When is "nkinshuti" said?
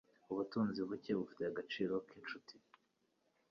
2.05-2.55